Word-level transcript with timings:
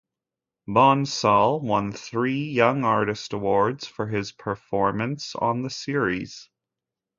Bonsall 0.67 1.59
won 1.59 1.91
three 1.91 2.41
Young 2.43 2.83
Artist 2.83 3.33
Awards 3.33 3.85
for 3.85 4.07
his 4.07 4.31
performance 4.31 5.35
on 5.35 5.61
the 5.61 5.69
series. 5.69 6.49